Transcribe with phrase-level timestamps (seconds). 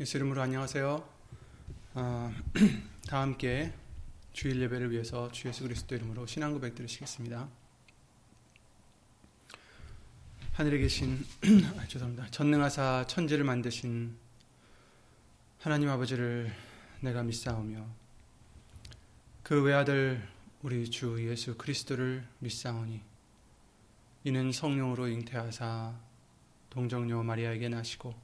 [0.00, 1.08] 예수 이름으로 안녕하세요.
[1.94, 2.32] 어,
[3.06, 3.72] 다 함께
[4.32, 7.48] 주일 예배를 위해서 주 예수 그리스도 이름으로 신앙 고백 드리시겠습니다.
[10.54, 11.24] 하늘에 계신
[11.78, 12.28] 아, 죄송합니다.
[12.32, 14.16] 전능하사 천지를 만드신
[15.60, 16.52] 하나님 아버지를
[17.00, 17.86] 내가 믿사오며
[19.44, 20.26] 그 외아들
[20.62, 23.00] 우리 주 예수 그리스도를 믿사오니
[24.24, 25.94] 이는 성령으로 잉태하사
[26.70, 28.23] 동정녀 마리아에게 나시고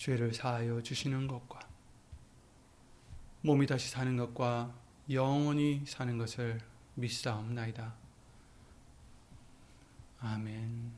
[0.00, 1.60] 죄를 사하여 주시는 것과
[3.42, 4.74] 몸이 다시 사는 것과
[5.10, 6.58] 영원히 사는 것을
[6.94, 7.94] 믿사옵나이다.
[10.20, 10.92] 아멘.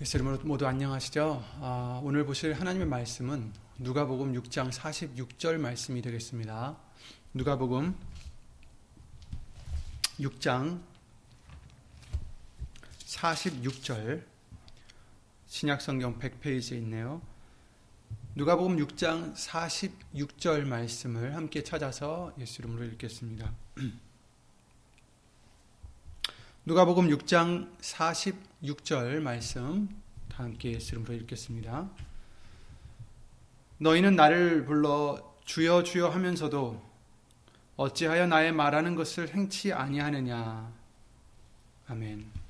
[0.00, 1.44] 예수 이름으로 모두 안녕하시죠?
[1.60, 6.76] 아, 오늘 보실 하나님의 말씀은 누가복음 6장 46절 말씀이 되겠습니다.
[7.32, 7.96] 누가복음
[10.18, 10.93] 6장
[13.24, 14.22] 46절
[15.46, 17.22] 신약성경 100페이지에 있네요.
[18.34, 23.50] 누가복음 6장 46절 말씀을 함께 찾아서 예수 이름으로 읽겠습니다.
[26.66, 29.88] 누가복음 6장 46절 말씀
[30.28, 31.88] 다 함께 예수 이름으로 읽겠습니다.
[33.78, 36.92] 너희는 나를 불러 주여 주여 하면서도
[37.76, 40.70] 어찌하여 나의 말하는 것을 행치 아니하느냐.
[41.88, 42.43] 아멘.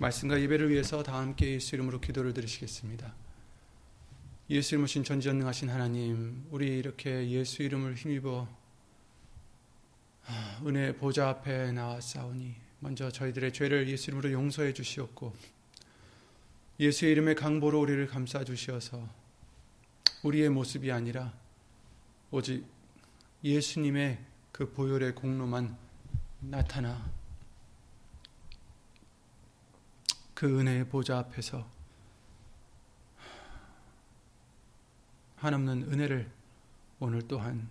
[0.00, 3.14] 말씀과 예배를 위해서 다 함께 예수 이름으로 기도를 드리시겠습니다.
[4.48, 8.48] 예수 이름으로 신 전지전능하신 하나님, 우리 이렇게 예수 이름을 힘입어
[10.26, 15.34] 아, 은혜 보좌 앞에 나왔사오니 먼저 저희들의 죄를 예수 이름으로 용서해 주시옵고
[16.80, 19.06] 예수의 이름의 강보로 우리를 감싸 주시어서
[20.22, 21.34] 우리의 모습이 아니라
[22.30, 22.64] 오직
[23.44, 24.18] 예수님의
[24.50, 25.76] 그 보혈의 공로만
[26.40, 27.19] 나타나
[30.40, 31.68] 그 은혜의 보좌 앞에서
[35.36, 36.32] 한없는 은혜를
[36.98, 37.68] 오늘 또한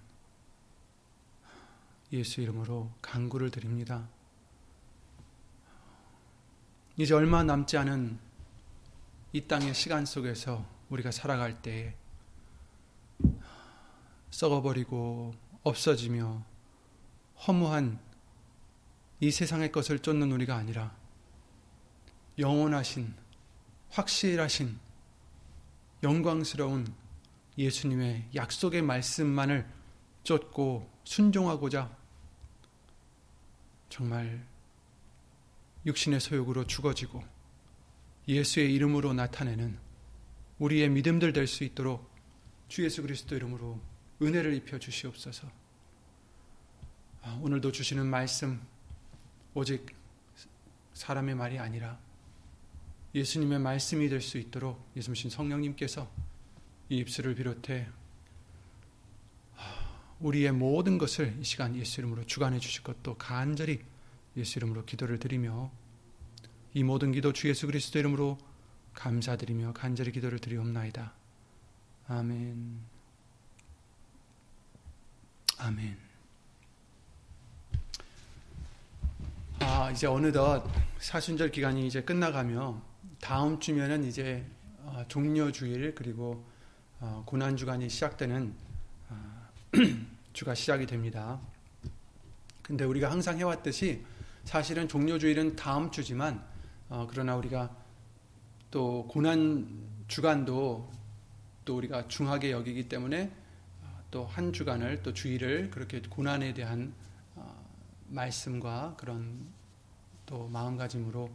[2.13, 4.07] 예수 이름으로 간구를 드립니다.
[6.95, 8.19] 이제 얼마 남지 않은
[9.33, 11.95] 이 땅의 시간 속에서 우리가 살아갈 때에
[14.29, 16.45] 썩어버리고 없어지며
[17.47, 17.99] 허무한
[19.21, 20.98] 이 세상의 것을 쫓는 우리가 아니라
[22.39, 23.13] 영원하신,
[23.89, 24.79] 확실하신,
[26.01, 26.87] 영광스러운
[27.57, 29.69] 예수님의 약속의 말씀만을
[30.23, 31.93] 쫓고 순종하고자
[33.89, 34.45] 정말
[35.85, 37.21] 육신의 소욕으로 죽어지고
[38.27, 39.77] 예수의 이름으로 나타내는
[40.59, 42.09] 우리의 믿음들 될 수 있도록
[42.69, 43.81] 주 예수 그리스도 이름으로
[44.21, 45.49] 은혜를 입혀 주시옵소서.
[47.23, 48.61] 아, 오늘도 주시는 말씀
[49.53, 49.87] 오직
[50.93, 51.99] 사람의 말이 아니라
[53.15, 56.09] 예수님의 말씀이 될 수 있도록 예수님 성령님께서
[56.89, 57.87] 이 입술을 비롯해
[60.19, 63.81] 우리의 모든 것을 이 시간 예수 이름으로 주관해 주실 것도 간절히
[64.35, 65.71] 예수 이름으로 기도를 드리며
[66.73, 68.37] 이 모든 기도 주 예수 그리스도 이름으로
[68.93, 71.13] 감사드리며 간절히 기도를 드리옵나이다.
[72.07, 72.79] 아멘.
[75.57, 75.97] 아멘.
[79.61, 80.65] 아, 이제 어느덧
[80.99, 82.88] 사순절 기간이 이제 끝나가며
[83.29, 84.43] 다음 주면은 이제
[84.79, 86.43] 어, 종료주일 그리고
[86.99, 88.55] 어, 고난 주간이 시작되는
[89.09, 89.47] 어,
[90.33, 91.39] 주가 시작이 됩니다.
[92.63, 94.03] 근데 우리가 항상 해왔듯이
[94.45, 96.43] 사실은 종료주일은 다음 주지만
[97.11, 97.69] 그러나 우리가
[98.71, 100.91] 또 고난 주간도
[101.65, 103.31] 또 우리가 중하게 여기기 때문에
[104.09, 106.95] 또 한 주간을 또 주일을 그렇게 고난에 대한
[108.07, 109.45] 말씀과 그런
[110.25, 111.29] 또 마음가짐으로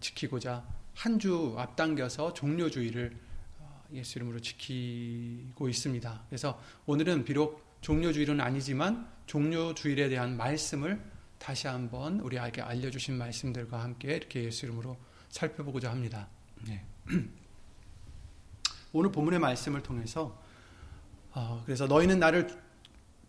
[0.00, 3.16] 지키고자 한 주 앞당겨서 종료주의를
[3.60, 6.24] 어, 예수 이름으로 지키고 있습니다.
[6.28, 11.00] 그래서 오늘은 비록 종료주일은 아니지만 종료주일에 대한 말씀을
[11.38, 14.96] 다시 한번 우리에게 알려주신 말씀들과 함께 이렇게 예수 이름으로
[15.28, 16.26] 살펴보고자 합니다.
[16.66, 16.84] 네.
[18.92, 20.42] 오늘 본문의 말씀을 통해서
[21.30, 22.48] 어, 그래서 너희는 나를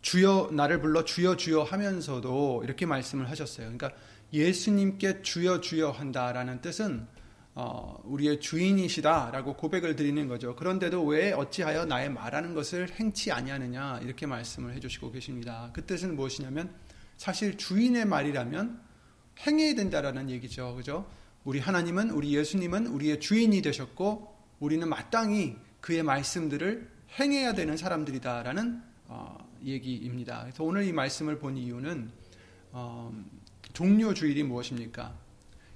[0.01, 3.71] 주여 나를 불러 주여 주여 하면서도 이렇게 말씀을 하셨어요.
[3.71, 3.91] 그러니까
[4.33, 7.18] 예수님께 주여 주여 한다라는 뜻은
[7.55, 10.55] 어, 우리의 주인이시다라고 고백을 드리는 거죠.
[10.55, 15.69] 그런데도 왜 어찌하여 나의 말하는 것을 행치 아니하느냐 이렇게 말씀을 해주시고 계십니다.
[15.73, 16.73] 그 뜻은 무엇이냐면
[17.17, 18.79] 사실 주인의 말이라면
[19.45, 20.75] 행해야 된다라는 얘기죠.
[20.75, 21.05] 그죠?
[21.43, 29.37] 우리 하나님은 우리 예수님은 우리의 주인이 되셨고 우리는 마땅히 그의 말씀들을 행해야 되는 사람들이다라는 어,
[29.63, 30.41] 얘기입니다.
[30.41, 32.11] 그래서 오늘 이 말씀을 본 이유는
[32.71, 33.11] 어,
[33.73, 35.28] 종료 주일이 무엇입니까?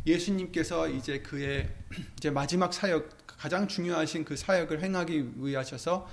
[0.05, 1.69] 예수님께서 이제 그의
[2.17, 6.07] 이제 마지막 사역 가장 중요하신 그 사역을 행하기 위하셔서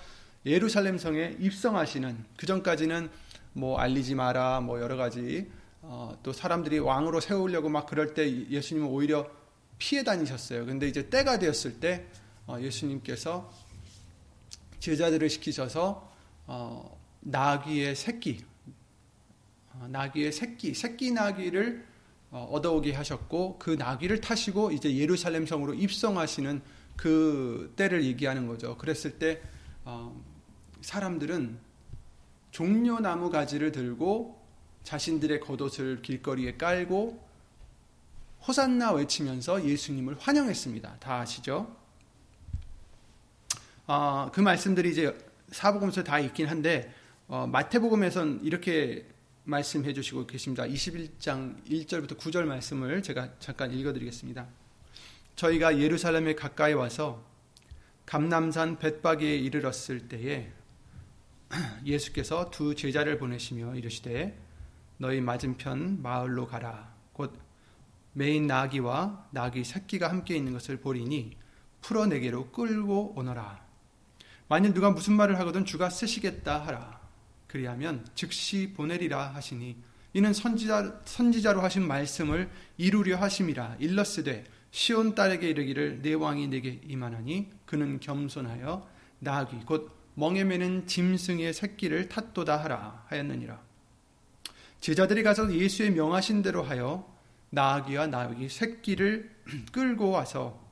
[0.47, 3.11] 예루살렘 성에 입성하시는 그 전까지는
[3.53, 5.51] 뭐 알리지 마라 뭐 여러 가지
[5.83, 9.31] 어, 또 사람들이 왕으로 세우려고 막 그럴 때 예수님은 오히려
[9.79, 10.67] 피해 다니셨어요.
[10.67, 12.07] 근데 이제 때가 되었을 때
[12.47, 13.51] 어, 예수님께서
[14.79, 16.11] 제자들을 시키셔서
[16.47, 18.45] 어, 나귀의 새끼,
[19.73, 21.90] 어, 나귀의 새끼, 새끼 나귀를 어,
[22.31, 26.63] 얻어오게 하셨고 그 나귀를 타시고 이제 예루살렘 성으로 입성하시는
[26.97, 28.77] 그 때를 얘기하는 거죠.
[28.77, 29.41] 그랬을 때
[29.85, 30.15] 어,
[30.83, 31.59] 사람들은
[32.51, 34.41] 종려나무 가지를 들고
[34.85, 37.29] 자신들의 겉옷을 길거리에 깔고
[38.47, 40.97] 호산나 외치면서 예수님을 환영했습니다.
[41.01, 41.75] 다 아시죠?
[43.87, 45.17] 어, 그 말씀들이 이제
[45.51, 46.95] 사복음서 다 있긴 한데
[47.29, 49.07] 어, 마태복음에선 이렇게
[49.45, 50.65] 말씀해 주시고 계십니다.
[50.65, 54.47] 21장 1절부터 9절 말씀을 제가 잠깐 읽어 드리겠습니다.
[55.37, 57.25] 저희가 예루살렘에 가까이 와서
[58.07, 60.53] 감남산 벳바기에 이르렀을 때에
[61.85, 64.39] 예수께서 두 제자를 보내시며 이르시되
[64.99, 67.39] 너희 맞은편 마을로 가라 곧
[68.13, 71.37] 메인 나귀와 나귀 새끼가 함께 있는 것을 보리니
[71.81, 73.65] 풀어 내게로 끌고 오너라
[74.49, 77.00] 만일 누가 무슨 말을 하거든 주가 쓰시겠다 하라
[77.51, 79.77] 그리하면 즉시 보내리라 하시니
[80.13, 87.51] 이는 선지자, 선지자로 하신 말씀을 이루려 하심이라 일러스되 시온 딸에게 이르기를 내 왕이 내게 임하나니
[87.67, 88.89] 그는 겸손하여
[89.19, 93.61] 나귀 곧 멍에 매는 짐승의 새끼를 탓도다 하라 하였느니라.
[94.81, 97.13] 제자들이 가서 예수의 명하신 대로 하여
[97.51, 99.29] 나귀와 나귀 새끼를
[99.73, 100.65] 끌고 와서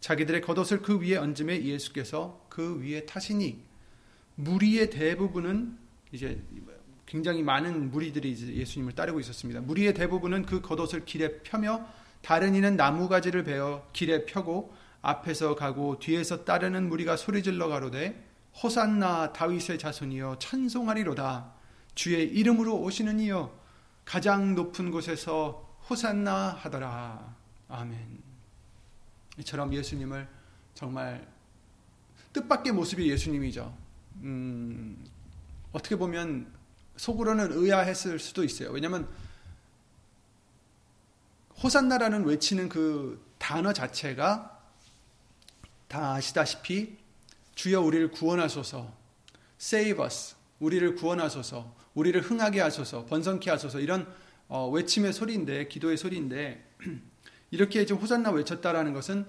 [0.00, 3.62] 자기들의 겉옷을 그 위에 얹음에 예수께서 그 위에 타시니
[4.34, 5.79] 무리의 대부분은
[6.12, 6.42] 이제
[7.06, 9.60] 굉장히 많은 무리들이 이제 예수님을 따르고 있었습니다.
[9.60, 11.86] 무리의 대부분은 그 겉옷을 길에 펴며
[12.22, 18.24] 다른 이는 나무 가지를 베어 길에 펴고 앞에서 가고 뒤에서 따르는 무리가 소리질러 가로되
[18.62, 21.52] 호산나 다윗의 자손이여 찬송하리로다.
[21.94, 23.58] 주의 이름으로 오시는 이여
[24.04, 27.36] 가장 높은 곳에서 호산나 하더라.
[27.68, 28.18] 아멘.
[29.38, 30.28] 이처럼 예수님을
[30.74, 31.26] 정말
[32.32, 33.76] 뜻밖의 모습이 예수님이죠.
[34.22, 35.04] 음,
[35.72, 36.52] 어떻게 보면
[36.96, 38.70] 속으로는 의아했을 수도 있어요.
[38.70, 39.08] 왜냐하면
[41.62, 44.58] 호산나라는 외치는 그 단어 자체가
[45.88, 46.98] 다 아시다시피
[47.54, 48.92] 주여 우리를 구원하소서,
[49.60, 54.06] save us, 우리를 구원하소서, 우리를 흥하게 하소서, 번성케 하소서 이런
[54.48, 56.64] 어, 외침의 소리인데 기도의 소리인데
[57.50, 59.26] 이렇게 좀 호산나 외쳤다라는 것은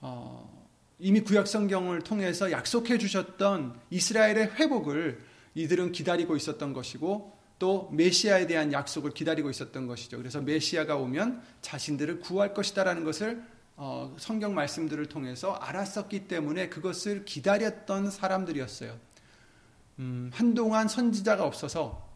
[0.00, 0.68] 어,
[0.98, 5.20] 이미 구약 성경을 통해서 약속해 주셨던 이스라엘의 회복을
[5.54, 10.16] 이들은 기다리고 있었던 것이고 또 메시아에 대한 약속을 기다리고 있었던 것이죠.
[10.16, 13.42] 그래서 메시아가 오면 자신들을 구할 것이다라는 것을
[13.76, 18.98] 어, 성경 말씀들을 통해서 알았었기 때문에 그것을 기다렸던 사람들이었어요.
[20.00, 22.08] 음, 한동안 선지자가 없어서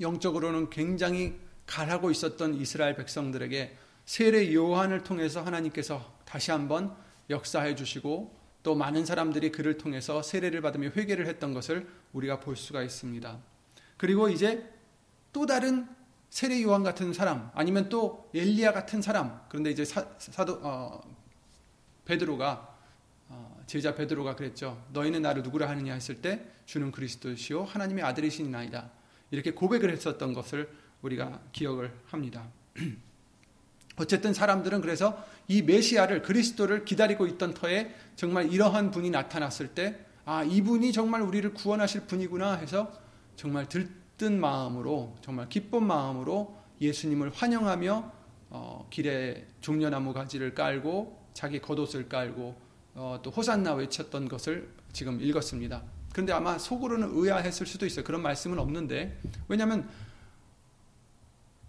[0.00, 6.94] 영적으로는 굉장히 갈하고 있었던 이스라엘 백성들에게 세례 요한을 통해서 하나님께서 다시 한번
[7.30, 12.82] 역사해 주시고 또 많은 사람들이 그를 통해서 세례를 받으며 회개를 했던 것을 우리가 볼 수가
[12.82, 13.38] 있습니다.
[13.96, 14.68] 그리고 이제
[15.32, 15.88] 또 다른
[16.30, 20.04] 세례 요한 같은 사람 아니면 또 엘리야 같은 사람 그런데 이제 사,
[20.44, 21.00] 도 어,
[22.04, 22.78] 베드로가
[23.28, 24.82] 어, 제자 베드로가 그랬죠.
[24.92, 28.90] 너희는 나를 누구라 하느냐 했을 때 주는 그리스도시요 하나님의 아들이신 나이다.
[29.30, 30.70] 이렇게 고백을 했었던 것을
[31.02, 32.48] 우리가 기억을 합니다.
[33.96, 40.44] 어쨌든 사람들은 그래서 이 메시아를 그리스도를 기다리고 있던 터에 정말 이러한 분이 나타났을 때 아,
[40.44, 42.92] 이분이 정말 우리를 구원하실 분이구나 해서
[43.36, 48.12] 정말 들뜬 마음으로 정말 기쁜 마음으로 예수님을 환영하며
[48.50, 52.54] 어, 길에 종려나무 가지를 깔고 자기 겉옷을 깔고
[52.94, 55.82] 어, 또 호산나 외쳤던 것을 지금 읽었습니다.
[56.12, 58.04] 그런데 아마 속으로는 의아했을 수도 있어요.
[58.04, 59.18] 그런 말씀은 없는데
[59.48, 59.88] 왜냐하면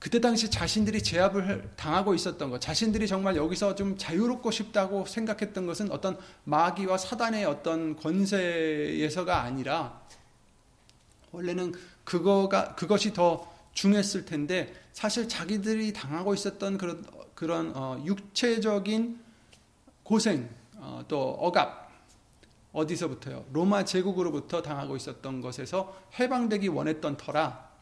[0.04, 5.94] 그때 당시 자신들이 제압을 당하고 있었던 것, 자신들이 정말 여기서 좀 자유롭고 싶다고 생각했던 것은
[5.94, 10.02] 어떤 마귀와 사단의 어떤 권세에서가 아니라
[11.32, 19.22] 원래는 그거가 그것이 더 중했을 텐데 사실 자기들이 당하고 있었던 그런 그런 어, 육체적인
[20.04, 21.90] 고생 어, 또 억압
[22.74, 23.46] 어디서부터요?
[23.54, 27.73] 로마 제국으로부터 당하고 있었던 것에서 해방되기 원했던 터라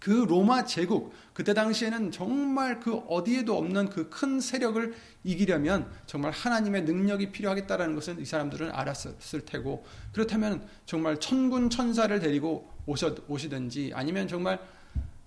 [0.00, 6.82] 그 로마 제국 그때 당시에는 정말 그 어디에도 없는 그 큰 세력을 이기려면 정말 하나님의
[6.82, 14.58] 능력이 필요하겠다라는 것은 이 사람들은 알았을 테고 그렇다면 정말 천군 천사를 데리고 오시든지 아니면 정말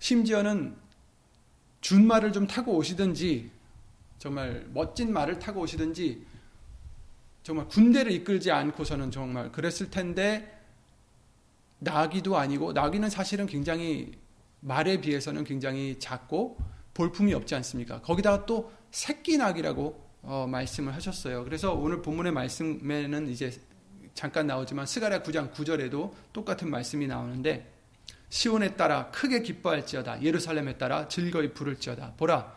[0.00, 0.74] 심지어는
[1.80, 3.50] 준말을 좀 타고 오시든지
[4.18, 6.26] 정말 멋진 말을 타고 오시든지
[7.42, 10.50] 정말 군대를 이끌지 않고서는 정말 그랬을 텐데
[11.78, 14.23] 나귀도 아니고 나귀는 사실은 굉장히
[14.64, 16.56] 말에 비해서는 굉장히 작고
[16.94, 18.00] 볼품이 없지 않습니까?
[18.00, 21.44] 거기다가 또 새끼 낙이라고 어, 말씀을 하셨어요.
[21.44, 23.52] 그래서 오늘 본문의 말씀에는 이제
[24.14, 27.70] 잠깐 나오지만 스가랴 9장 9절에도 똑같은 말씀이 나오는데
[28.30, 32.54] 시온에 따라 크게 기뻐할지어다 예루살렘에 따라 즐거이 부를지어다 보라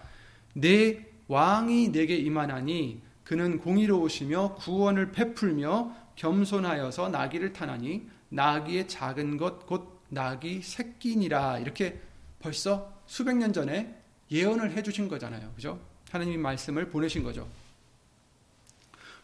[0.54, 9.97] 내 왕이 내게 임하나니 그는 공의로우시며 구원을 베풀며 겸손하여서 나귀를 타나니 나귀의 작은 것 곧
[10.10, 12.00] 나귀 새끼니라 이렇게
[12.40, 13.96] 벌써 수백 년 전에
[14.32, 15.52] 예언을 해주신 거잖아요.
[15.56, 15.80] 그죠?
[16.12, 17.48] 하나님이 말씀을 보내신 거죠.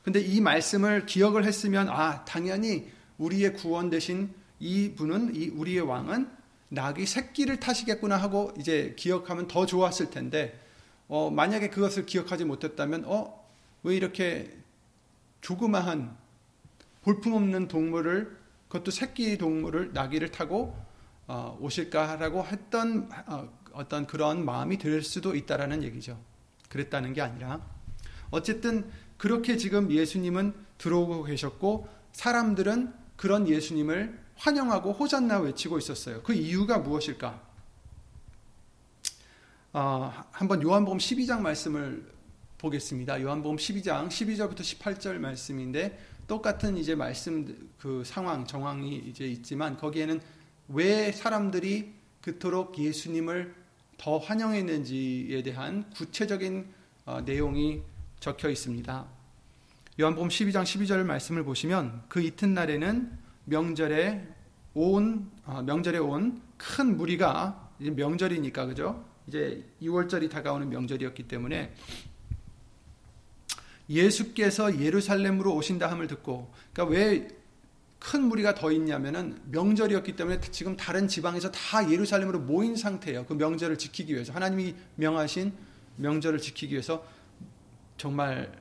[0.04, 6.30] 근데 이 말씀을 기억을 했으면 아 당연히 우리의 구원 되신 이 분은 이 우리의 왕은
[6.70, 10.60] 낙이 새끼를 타시겠구나 하고 이제 기억하면 더 좋았을 텐데
[11.08, 13.44] 어, 만약에 그것을 기억하지 못했다면 어
[13.84, 14.58] 왜 이렇게
[15.42, 16.18] 조그마한
[17.04, 18.38] 볼품없는 동물을
[18.74, 20.75] 그것도 새끼 동물을 나귀를 타고
[21.27, 26.20] 어, 오실까라고 했던 어, 어떤 그런 마음이 들 수도 있다라는 얘기죠.
[26.70, 27.62] 그랬다는 게 아니라
[28.32, 36.24] 어쨌든 그렇게 지금 예수님은 들어오고 계셨고 사람들은 그런 예수님을 환영하고 호잔나 외치고 있었어요.
[36.24, 37.42] 그 이유가 무엇일까?
[39.74, 42.12] 어, 한번 요한복음 12장 말씀을
[42.63, 43.22] 보겠습니다.
[43.22, 50.22] 요한복음 12장 12절부터 18절 말씀인데 똑같은 이제 말씀 그 상황 정황이 이제 있지만 거기에는
[50.70, 51.91] 왜 사람들이
[52.22, 53.53] 그토록 예수님을
[53.98, 56.65] 더 환영했는지에 대한 구체적인
[57.05, 57.82] 어, 내용이
[58.22, 59.05] 적혀 있습니다.
[60.00, 63.12] 요한복음 12장 12절 말씀을 보시면 그 이튿날에는
[63.43, 64.25] 명절에
[64.74, 69.03] 온 어, 명절에 온 큰 무리가 명절이니까 그죠?
[69.27, 71.74] 이제 2월절이 다가오는 명절이었기 때문에
[73.90, 77.44] 예수께서 예루살렘으로 오신다 함을 듣고 그러니까 왜
[78.04, 83.25] 큰 무리가 더 있냐면은 명절이었기 때문에 지금 다른 지방에서 다 예루살렘으로 모인 상태예요.
[83.25, 85.54] 그 명절을 지키기 위해서 하나님이 명하신
[85.96, 87.06] 명절을 지키기 위해서
[87.96, 88.52] 정말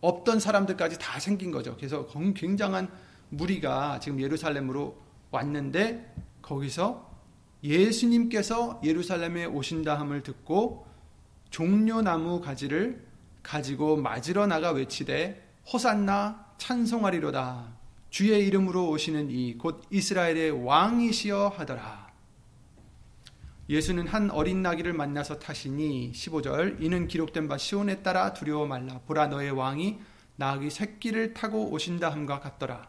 [0.00, 1.76] 없던 사람들까지 다 생긴 거죠.
[1.76, 2.90] 그래서 굉장한
[3.28, 7.14] 무리가 지금 예루살렘으로 왔는데 거기서
[7.62, 10.84] 예수님께서 예루살렘에 오신다 함을 듣고
[11.50, 13.03] 종려나무 가지를
[13.44, 15.40] 가지고 맞으러 나가 외치되
[15.72, 17.72] 호산나 찬송하리로다
[18.10, 22.08] 주의 이름으로 오시는 이 곧 이스라엘의 왕이시여 하더라
[23.68, 29.28] 예수는 한 어린 나귀를 만나서 타시니 15절 이는 기록된 바 시온에 따라 두려워 말라 보라
[29.28, 29.98] 너의 왕이
[30.36, 32.88] 나귀 새끼를 타고 오신다 함과 같더라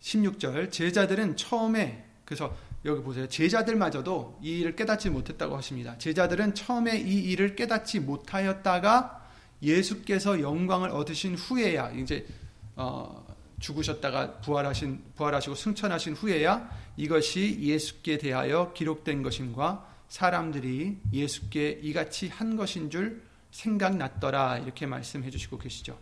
[0.00, 3.26] 16절 제자들은 처음에 그래서 여기 보세요.
[3.28, 5.98] 제자들마저도 이 일을 깨닫지 못했다고 하십니다.
[5.98, 9.25] 제자들은 처음에 이 일을 깨닫지 못하였다가
[9.62, 12.26] 예수께서 영광을 얻으신 후에야 이제
[12.74, 13.26] 어,
[13.58, 22.90] 죽으셨다가 부활하신 부활하시고 승천하신 후에야 이것이 예수께 대하여 기록된 것임과 사람들이 예수께 이같이 한 것인
[22.90, 25.98] 줄 생각났더라 이렇게 말씀해 주시고 계시죠.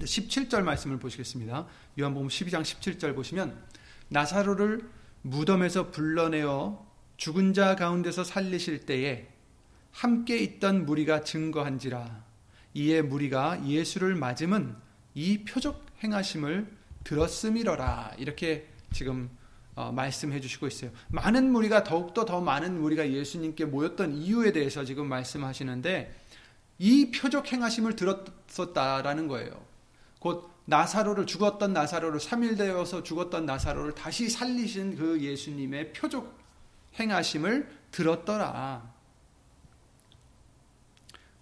[0.00, 1.66] 17절 말씀을 보시겠습니다.
[1.98, 3.62] 요한복음 12장 17절 보시면
[4.08, 4.88] 나사로를
[5.22, 6.86] 무덤에서 불러내어
[7.16, 9.28] 죽은 자 가운데서 살리실 때에
[9.98, 12.24] 함께 있던 무리가 증거한지라
[12.74, 14.76] 이에 무리가 예수를 맞음은
[15.14, 16.70] 이 표적 행하심을
[17.02, 19.28] 들었음이러라 이렇게 지금
[19.74, 20.92] 어, 말씀해 주시고 있어요.
[21.08, 26.14] 많은 무리가 더욱더 더 많은 무리가 예수님께 모였던 이유에 대해서 지금 말씀하시는데
[26.78, 29.50] 이 표적 행하심을 들었었다라는 거예요.
[30.20, 36.38] 곧 나사로를 죽었던 나사로를 3일 되어서 죽었던 나사로를 다시 살리신 그 예수님의 표적
[37.00, 38.97] 행하심을 들었더라.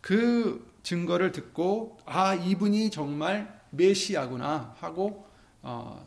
[0.07, 5.27] 그 증거를 듣고 아 이분이 정말 메시아구나 하고
[5.63, 6.07] 어,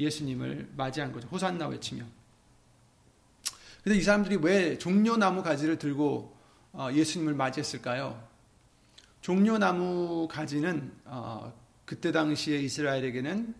[0.00, 1.28] 예수님을 맞이한 거죠.
[1.28, 2.04] 호산나 외치며.
[3.84, 6.36] 근데 이 사람들이 왜 종려나무 가지를 들고
[6.72, 8.20] 어, 예수님을 맞이했을까요?
[9.20, 13.54] 종려나무 가지는 어, 그때 당시에 이스라엘에게는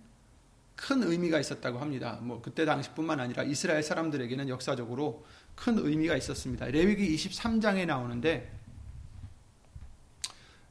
[0.75, 2.19] 큰 의미가 있었다고 합니다.
[2.21, 6.67] 뭐 그때 당시뿐만 아니라 이스라엘 사람들에게는 역사적으로 큰 의미가 있었습니다.
[6.67, 8.64] 레위기 23장에 나오는데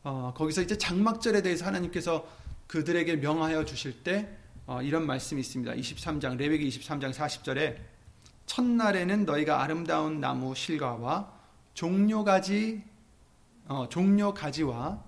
[0.03, 2.27] 어, 거기서 이제 장막절에 대해서 하나님께서
[2.67, 4.29] 그들에게 명하여 주실 때
[4.65, 5.73] 어, 이런 말씀이 있습니다.
[5.73, 7.77] 23장 레위기 23장 40절에
[8.45, 11.31] 첫날에는 너희가 아름다운 나무 실과와
[11.73, 12.83] 종려가지
[13.67, 15.01] 어, 종려 가지와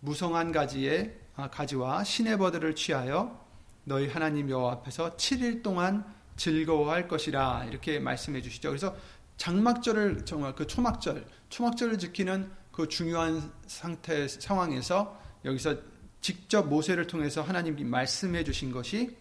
[0.00, 3.40] 무성한 가지의 아, 가지와 시내버들을 취하여
[3.84, 6.04] 너희 하나님 여호와 앞에서 7일 동안
[6.36, 8.68] 즐거워할 것이라 이렇게 말씀해 주시죠.
[8.68, 8.96] 그래서
[9.36, 15.76] 장막절을 정말 그 초막절, 초막절을 지키는 그 중요한 상태 상황에서 여기서
[16.20, 19.16] 직접 모세를 통해서 하나님이 말씀해 주신 것이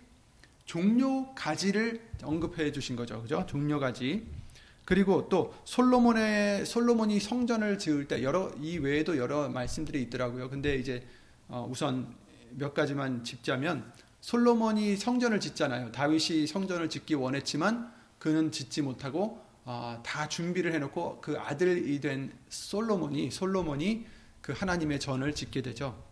[0.65, 3.21] 종료 가지를 언급해 주신 거죠.
[3.21, 3.45] 그죠?
[3.47, 4.25] 종료 가지.
[4.85, 10.49] 그리고 또 솔로몬의 솔로몬이 성전을 지을 때 여러 이 외에도 여러 말씀들이 있더라고요.
[10.49, 11.05] 근데 이제
[11.47, 12.15] 어 우선
[12.51, 13.91] 몇 가지만 짚자면
[14.21, 15.91] 솔로몬이 성전을 짓잖아요.
[15.91, 23.29] 다윗이 성전을 짓기 원했지만 그는 짓지 못하고 어, 다 준비를 해놓고 그 아들이 된 솔로몬이
[23.29, 24.05] 솔로몬이
[24.41, 26.03] 그 하나님의 전을 짓게 되죠.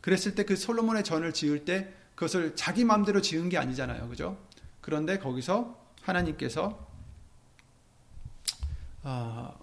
[0.00, 4.38] 그랬을 때 그 솔로몬의 전을 지을 때 그것을 자기 마음대로 지은 게 아니잖아요, 그죠?
[4.80, 6.88] 그런데 거기서 하나님께서
[9.02, 9.58] 어,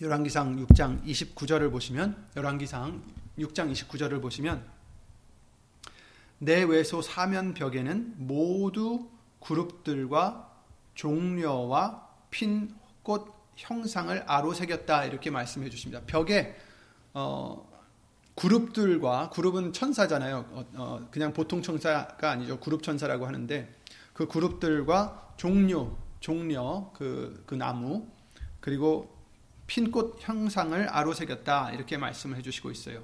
[0.00, 3.02] 열왕기상 6장 29절을 보시면 열왕기상
[3.38, 4.73] 6장 29절을 보시면
[6.38, 9.08] 내 외소 사면 벽에는 모두
[9.40, 10.50] 그룹들과
[10.94, 12.74] 종려와 핀
[13.04, 16.02] 꽃 형상을 아로 새겼다 이렇게 말씀해 주십니다.
[16.06, 16.56] 벽에
[17.12, 17.68] 어,
[18.34, 20.46] 그룹들과 그룹은 천사잖아요.
[20.52, 22.58] 어, 어, 그냥 보통 천사가 아니죠.
[22.60, 23.72] 그룹 천사라고 하는데
[24.14, 28.06] 그 그룹들과 종려, 종려 그, 그 나무
[28.60, 29.14] 그리고
[29.66, 33.02] 핀 꽃 형상을 아로 새겼다 이렇게 말씀을 해주시고 있어요.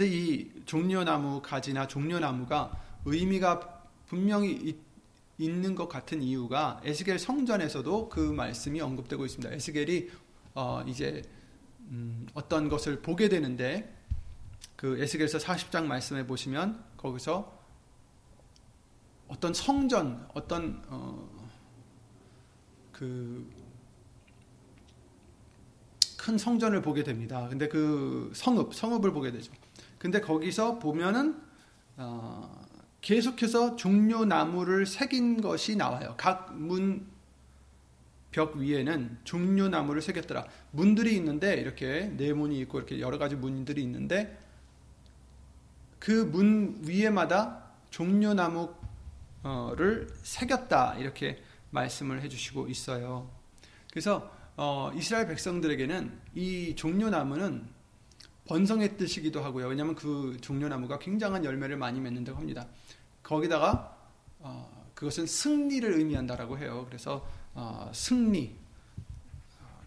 [0.00, 2.72] 근데 이 종려나무 가지나 종려나무가
[3.04, 4.78] 의미가 분명히 있,
[5.36, 9.54] 있는 것 같은 이유가 에스겔 성전에서도 그 말씀이 언급되고 있습니다.
[9.54, 10.08] 에스겔이
[10.54, 11.20] 어, 이제
[11.90, 13.94] 음, 어떤 것을 보게 되는데
[14.74, 17.60] 그 에스겔서 40장 말씀에 보시면 거기서
[19.28, 21.28] 어떤 성전, 어떤 어,
[22.92, 23.50] 그큰
[26.38, 27.48] 성전을 보게 됩니다.
[27.50, 29.52] 근데 그 성읍, 성읍을 보게 되죠.
[30.00, 31.40] 근데 거기서 보면은
[31.96, 32.66] 어,
[33.00, 36.14] 계속해서 종려나무를 새긴 것이 나와요.
[36.16, 37.06] 각 문
[38.30, 40.46] 벽 위에는 종려나무를 새겼더라.
[40.70, 44.38] 문들이 있는데 이렇게 네 문이 있고 이렇게 여러 가지 문들이 있는데
[45.98, 48.76] 그 문 위에마다 종려나무를
[50.22, 53.28] 새겼다 이렇게 말씀을 해주시고 있어요.
[53.90, 57.66] 그래서 어, 이스라엘 백성들에게는 이 종려나무는
[58.46, 59.68] 번성의 뜻이기도 하고요.
[59.68, 62.66] 왜냐하면 그 종려나무가 굉장한 열매를 많이 맺는다고 합니다.
[63.22, 63.96] 거기다가
[64.38, 66.84] 어, 그것은 승리를 의미한다라고 해요.
[66.88, 68.54] 그래서 어, 승리.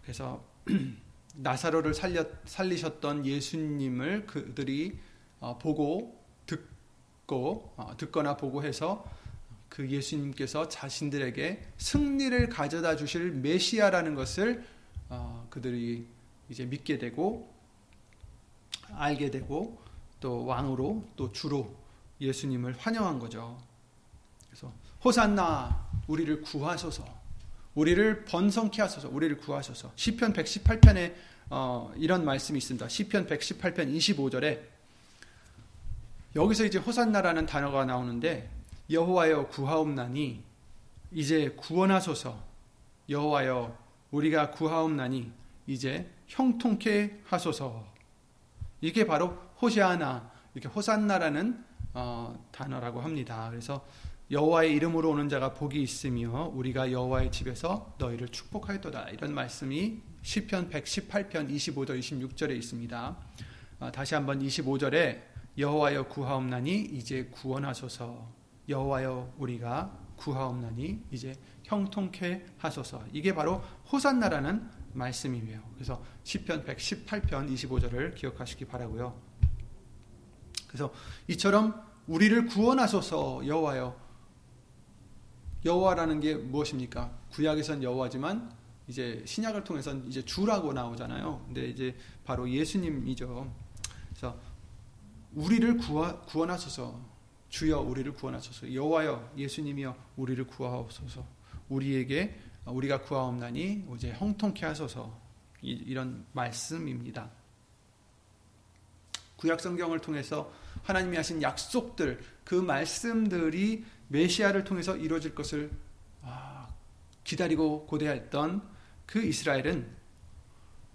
[0.02, 0.44] 그래서
[1.36, 4.98] 나사로를 살려, 살리셨던 예수님을 그들이
[5.40, 9.04] 어, 보고 듣고 어, 듣거나 보고 해서
[9.68, 14.64] 그 예수님께서 자신들에게 승리를 가져다 주실 메시아라는 것을
[15.08, 16.06] 어, 그들이
[16.48, 17.53] 이제 믿게 되고
[18.96, 19.80] 알게 되고
[20.20, 21.74] 또 왕으로 또 주로
[22.20, 23.58] 예수님을 환영한 거죠.
[24.48, 24.72] 그래서
[25.04, 27.04] 호산나 우리를 구하소서.
[27.74, 29.08] 우리를 번성케 하소서.
[29.08, 29.92] 우리를 구하소서.
[29.96, 31.14] 시편 118편에
[31.50, 32.88] 어, 이런 말씀이 있습니다.
[32.88, 34.62] 시편 118편 25절에
[36.36, 38.50] 여기서 이제 호산나라는 단어가 나오는데
[38.90, 40.42] 여호와여 구하옵나니
[41.12, 42.42] 이제 구원하소서.
[43.08, 43.76] 여호와여
[44.10, 45.30] 우리가 구하옵나니
[45.66, 47.93] 이제 형통케 하소서.
[48.84, 49.28] 이게 바로
[49.62, 53.48] 호시아나 이렇게 호산나라는 어, 단어라고 합니다.
[53.50, 53.86] 그래서
[54.30, 59.08] 여호와의 이름으로 오는 자가 복이 있으며 우리가 여호와의 집에서 너희를 축복하였도다.
[59.08, 63.16] 이런 말씀이 시편 118편 25절 26절에 있습니다.
[63.80, 65.22] 어, 다시 한번 25절에
[65.56, 68.28] 여호와여 구하옵나니 이제 구원하소서.
[68.68, 73.02] 여호와여 우리가 구하옵나니 이제 형통케 하소서.
[73.14, 75.60] 이게 바로 호산나라는 말씀이에요.
[75.74, 79.20] 그래서 시편 118편 25절을 기억하시기 바라고요.
[80.66, 80.92] 그래서
[81.28, 84.04] 이처럼 우리를 구원하소서 여호와여.
[85.64, 87.10] 여호와라는 게 무엇입니까?
[87.32, 88.52] 구약에선 여호와지만
[88.86, 91.42] 이제 신약을 통해선 이제 주라고 나오잖아요.
[91.46, 93.50] 근데 이제 바로 예수님이죠.
[94.10, 94.38] 그래서
[95.32, 97.14] 우리를 구하, 구원하소서.
[97.48, 98.74] 주여 우리를 구원하소서.
[98.74, 101.24] 여호와여 예수님이여 우리를 구하옵소서.
[101.68, 105.22] 우리에게 우리가 구하옵나니 이제 형통케 하소서.
[105.62, 107.30] 이런 말씀입니다.
[109.36, 115.70] 구약 성경을 통해서 하나님이 하신 약속들, 그 말씀들이 메시아를 통해서 이루어질 것을
[116.22, 116.68] 아,
[117.24, 118.62] 기다리고 고대했던
[119.06, 119.86] 그 이스라엘은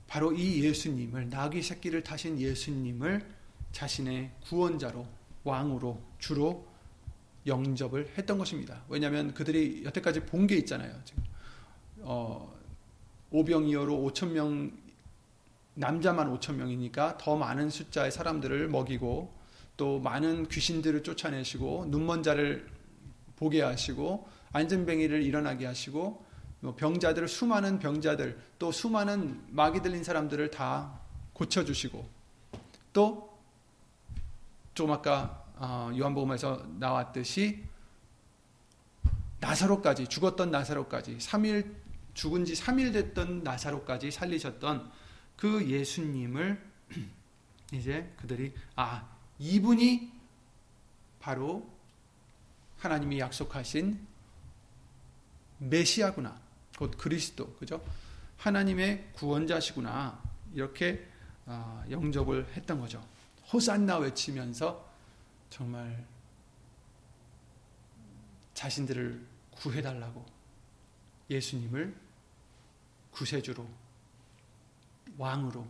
[0.08, 3.28] 바로 이 예수님을 나귀 새끼를 타신 예수님을
[3.72, 5.08] 자신의 구원자로
[5.44, 6.68] 왕으로 주로
[7.46, 8.84] 영접을 했던 것입니다.
[8.88, 11.00] 왜냐하면 그들이 여태까지 본 게 있잖아요.
[11.06, 11.24] 지금
[12.02, 12.54] 어,
[13.32, 14.72] 오병이어로 5천 명
[15.76, 19.34] 남자만 5천 명이니까 더 많은 숫자의 사람들을 먹이고
[19.78, 22.70] 또 많은 귀신들을 쫓아내시고 눈먼 자를
[23.38, 26.26] 보게 하시고 안전뱅이를 일어나게 하시고
[26.62, 31.00] 뭐 병자들 수많은 병자들 또 수많은 마귀 들린 사람들을 다
[31.34, 32.06] 고쳐주시고
[32.92, 33.40] 또
[34.74, 37.64] 조금 아까 어, 요한복음에서 나왔듯이
[39.40, 41.74] 나사로까지 죽었던 나사로까지 3일
[42.14, 44.92] 죽은 지 3일 됐던 나사로까지 살리셨던
[45.36, 46.62] 그 예수님을
[47.72, 50.12] 이제 그들이 아 이분이
[51.20, 51.70] 바로
[52.80, 54.00] 하나님이 약속하신
[55.60, 56.40] 메시아구나.
[56.78, 57.84] 곧 그리스도 그죠?
[58.38, 60.22] 하나님의 구원자시구나.
[60.54, 61.06] 이렇게
[61.46, 63.06] 아, 영접을 했던 거죠.
[63.52, 64.88] 호산나 외치면서
[65.50, 66.06] 정말
[68.54, 70.26] 자신들을 구해달라고
[71.30, 71.96] 예수님을
[73.12, 73.68] 구세주로
[75.18, 75.68] 왕으로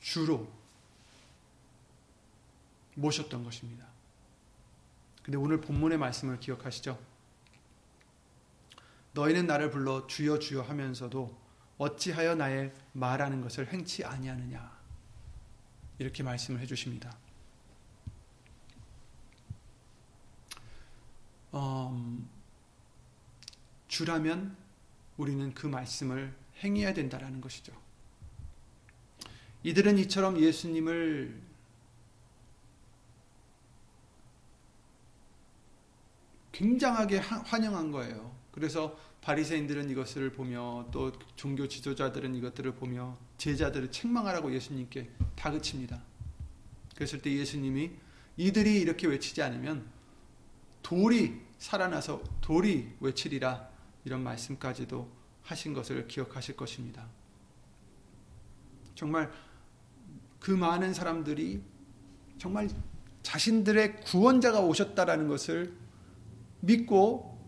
[0.00, 0.50] 주로
[2.94, 3.86] 모셨던 것입니다.
[5.22, 6.98] 근데 오늘 본문의 말씀을 기억하시죠?
[9.12, 11.40] 너희는 나를 불러 주여 주여 하면서도
[11.78, 14.78] 어찌하여 나의 말하는 것을 행치 아니하느냐
[15.98, 17.16] 이렇게 말씀을 해 주십니다.
[21.54, 22.28] 음,
[23.92, 24.56] 주라면
[25.18, 27.74] 우리는 그 말씀을 행해야 된다라는 것이죠.
[29.64, 31.38] 이들은 이처럼 예수님을
[36.52, 38.34] 굉장하게 환영한 거예요.
[38.50, 46.02] 그래서 바리새인들은 이것을 보며 또 종교 지도자들은 이것들을 보며 제자들을 책망하라고 예수님께 다그칩니다.
[46.94, 47.90] 그랬을 때 예수님이
[48.38, 49.86] 이들이 이렇게 외치지 않으면
[50.82, 53.71] 돌이 살아나서 돌이 외치리라
[54.04, 55.08] 이런 말씀까지도
[55.42, 57.06] 하신 것을 기억하실 것입니다.
[58.94, 59.30] 정말
[60.38, 61.62] 그 많은 사람들이
[62.38, 62.68] 정말
[63.22, 65.72] 자신들의 구원자가 오셨다라는 것을
[66.60, 67.38] 믿고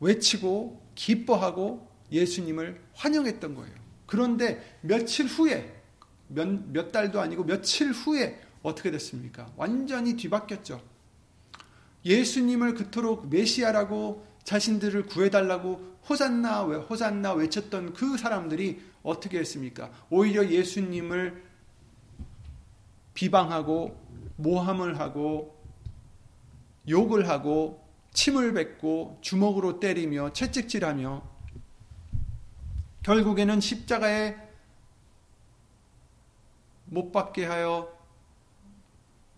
[0.00, 3.74] 외치고 기뻐하고 예수님을 환영했던 거예요.
[4.06, 5.82] 그런데 며칠 후에
[6.28, 9.52] 몇, 몇 달도 아니고 며칠 후에 어떻게 됐습니까?
[9.56, 10.82] 완전히 뒤바뀌었죠.
[12.04, 19.90] 예수님을 그토록 메시아라고 자신들을 구해달라고 호산나 호산나 외쳤던 그 사람들이 어떻게 했습니까?
[20.08, 21.44] 오히려 예수님을
[23.12, 24.00] 비방하고
[24.36, 25.62] 모함을 하고
[26.88, 31.22] 욕을 하고 침을 뱉고 주먹으로 때리며 채찍질하며
[33.02, 34.36] 결국에는 십자가에
[36.86, 37.94] 못 박게 하여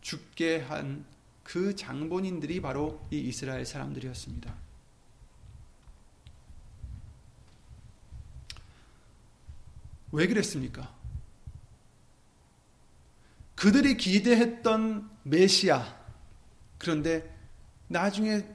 [0.01, 1.19] 죽게 한
[1.49, 4.68] 그 장본인들이 바로 이 이스라엘 사람들이었습니다.
[10.13, 10.95] 왜 그랬습니까?
[13.55, 15.97] 그들이 기대했던 메시아.
[16.79, 17.37] 그런데
[17.89, 18.47] 나중에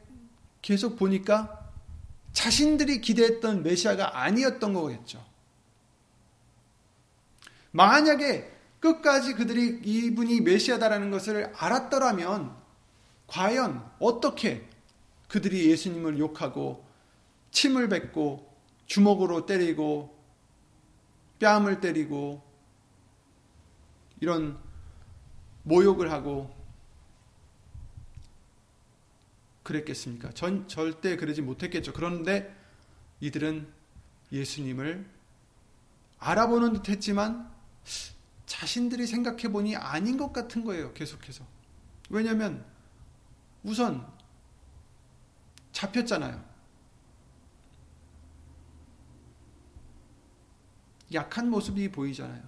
[0.61, 1.71] 계속 보니까
[2.31, 5.23] 자신들이 기대했던 메시아가 아니었던 거겠죠.
[7.71, 12.55] 만약에 끝까지 그들이 이분이 메시아다라는 것을 알았더라면
[13.27, 14.67] 과연 어떻게
[15.27, 16.85] 그들이 예수님을 욕하고
[17.51, 18.51] 침을 뱉고
[18.85, 20.12] 주먹으로 때리고
[21.43, 22.41] 뺨을 때리고
[24.21, 24.57] 이런
[25.63, 26.55] 모욕을 하고
[29.63, 30.31] 그랬겠습니까?
[30.31, 31.91] 전 절대 그러지 못했겠죠.
[31.91, 32.55] 그런데
[33.19, 33.67] 이들은
[34.31, 35.05] 예수님을
[36.19, 37.51] 알아보는 듯 했지만
[38.45, 40.93] 자신들이 생각해 보니 아닌 것 같은 거예요.
[40.93, 41.45] 계속해서.
[42.09, 42.65] 왜냐하면
[43.63, 44.09] 우선
[45.73, 46.52] 잡혔잖아요.
[51.13, 52.41] 약한 모습이 보이잖아요.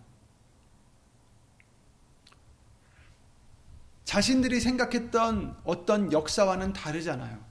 [4.05, 7.43] 자신들이 생각했던 어떤 역사와는 다르잖아요.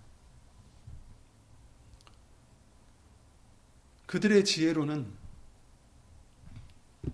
[4.06, 5.12] 그들의 지혜로는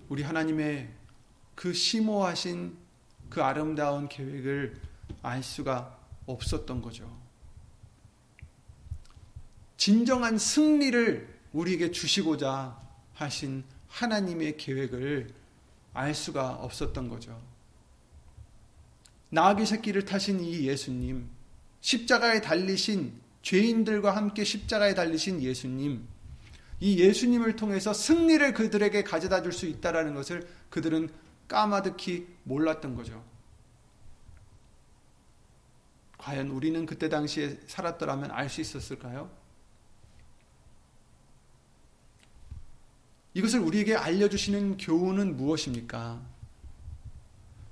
[0.09, 0.93] 우리 하나님의
[1.55, 2.77] 그 심오하신
[3.31, 4.81] 그 아름다운 계획을
[5.23, 7.11] 알 수가 없었던 거죠.
[9.77, 12.79] 진정한 승리를 우리에게 주시고자
[13.15, 15.29] 하신 하나님의 계획을
[15.93, 17.41] 알 수가 없었던 거죠.
[19.31, 21.29] 나귀 새끼를 타신 이 예수님,
[21.81, 26.07] 십자가에 달리신 죄인들과 함께 십자가에 달리신 예수님,
[26.81, 31.11] 이 예수님을 통해서 승리를 그들에게 가져다 줄 수 있다라는 것을 그들은
[31.47, 33.23] 까마득히 몰랐던 거죠.
[36.19, 39.31] 과연 우리는 그때 당시에 살았더라면 알 수 있었을까요?
[43.35, 46.21] 이것을 우리에게 알려주시는 교훈은 무엇입니까?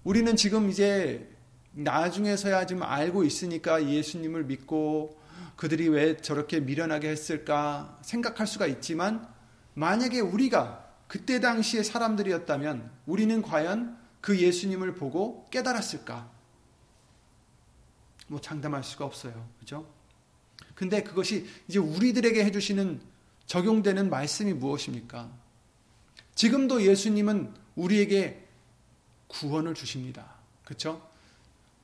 [0.05, 1.29] 우리는 지금 이제
[1.73, 5.19] 나중에서야 지금 알고 있으니까 예수님을 믿고
[5.57, 9.29] 그들이 왜 저렇게 미련하게 했을까 생각할 수가 있지만
[9.75, 16.31] 만약에 우리가 그때 당시의 사람들이었다면 우리는 과연 그 예수님을 보고 깨달았을까?
[18.29, 19.49] 뭐 장담할 수가 없어요.
[19.59, 19.87] 그죠?
[20.75, 23.01] 근데 그것이 이제 우리들에게 해주시는
[23.47, 25.31] 적용되는 말씀이 무엇입니까?
[26.39, 28.47] 지금도 예수님은 우리에게
[29.27, 30.37] 구원을 주십니다.
[30.65, 31.03] 그렇죠?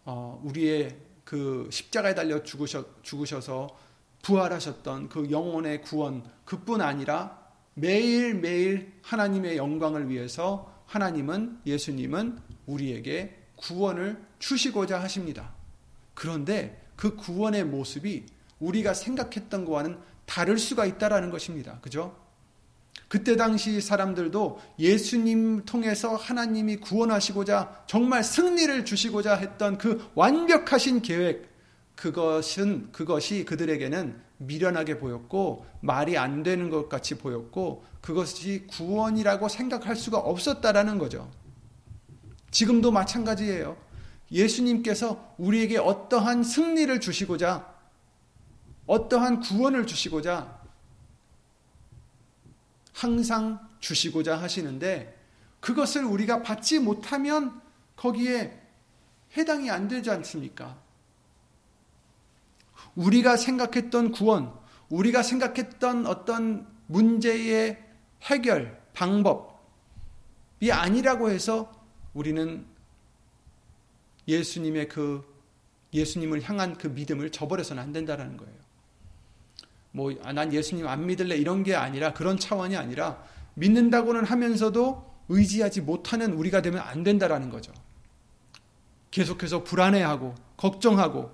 [0.05, 3.77] 어, 우리의 그 십자가에 달려 죽으셔, 죽으셔서
[4.23, 7.37] 부활하셨던 그 영혼의 구원 그뿐 아니라
[7.75, 15.53] 매일매일 하나님의 영광을 위해서 하나님은 예수님은 우리에게 구원을 주시고자 하십니다.
[16.15, 18.27] 그런데 그 구원의 모습이
[18.61, 21.81] 우리가 생각했던 것과는 다를 수가 있다라는 것입니다.
[21.81, 22.24] 그죠?
[23.09, 31.55] 그때 당시 사람들도 예수님 통해서 하나님이 구원하시고자 정말 승리를 주시고자 했던 그 완벽하신 계획
[31.97, 40.19] 그것은 그것이 그들에게는 미련하게 보였고 말이 안 되는 것 같이 보였고 그것이 구원이라고 생각할 수가
[40.19, 41.31] 없었다라는 거죠.
[42.51, 43.77] 지금도 마찬가지예요.
[44.31, 47.73] 예수님께서 우리에게 어떠한 승리를 주시고자
[48.87, 50.64] 어떠한 구원을 주시고자
[53.05, 55.15] 항상 주시고자 하시는데
[55.61, 57.61] 그것을 우리가 받지 못하면
[57.97, 58.59] 거기에
[59.37, 60.83] 해당이 안 되지 않습니까?
[62.95, 64.55] 우리가 생각했던 구원,
[64.89, 67.85] 우리가 생각했던 어떤 문제의
[68.23, 71.71] 해결 방법이 아니라고 해서
[72.15, 72.65] 우리는
[74.27, 75.23] 예수님의 그
[75.93, 78.64] 예수님을 향한 그 믿음을 저버려서는 안 된다라는 거예요.
[79.95, 83.23] 뭐난 아, 예수님 안 믿을래 이런 게 아니라 그런 차원이 아니라
[83.55, 87.73] 믿는다고는 하면서도 의지하지 못하는 우리가 되면 안 된다라는 거죠.
[89.13, 91.31] 계속해서 불안해하고 걱정하고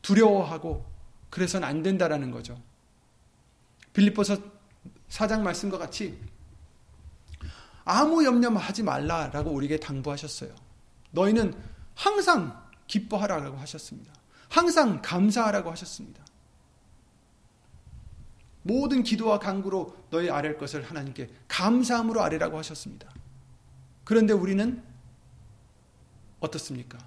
[0.00, 0.86] 두려워하고
[1.28, 2.58] 그래서는 안 된다라는 거죠.
[3.92, 4.38] 빌립보서
[5.08, 6.18] 사장 말씀과 같이
[7.84, 10.54] 아무 염려하지 말라라고 우리에게 당부하셨어요.
[11.10, 11.54] 너희는
[11.94, 14.14] 항상 기뻐하라고 하셨습니다.
[14.48, 16.24] 항상 감사하라고 하셨습니다.
[18.68, 23.10] 모든 기도와 간구로 너희 아랠 것을 하나님께 감사함으로 아뢰라고 하셨습니다.
[24.04, 24.82] 그런데 우리는
[26.38, 26.98] 어떻습니까?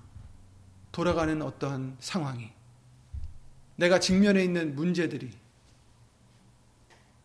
[0.92, 2.50] 돌아가는 어떠한 상황이
[3.76, 5.30] 내가 직면해 있는 문제들이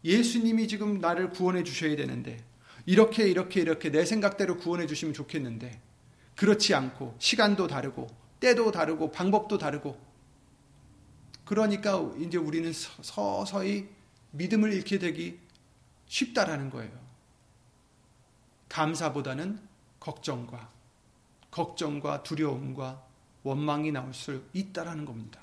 [0.04, 2.44] 예수님이 지금 나를 구원해 주셔야 되는데
[2.84, 5.80] 이렇게 이렇게 이렇게 내 생각대로 구원해 주시면 좋겠는데
[6.36, 8.06] 그렇지 않고 시간도 다르고
[8.38, 9.98] 때도 다르고 방법도 다르고
[11.46, 13.95] 그러니까 이제 우리는 서서히
[14.32, 15.38] 믿음을 잃게 되기
[16.06, 16.90] 쉽다라는 거예요.
[18.68, 19.60] 감사보다는
[20.00, 20.70] 걱정과
[21.50, 23.02] 걱정과 두려움과
[23.42, 25.40] 원망이 나올 수 있다라는 겁니다.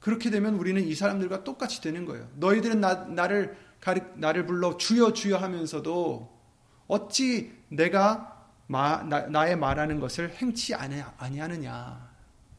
[0.00, 2.28] 그렇게 되면 우리는 이 사람들과 똑같이 되는 거예요.
[2.36, 6.38] 너희들은 나, 나를 가리, 나를 불러 주여 주여 하면서도
[6.86, 12.08] 어찌 내가 마, 나, 의 말하는 것을 행치 아니하느냐.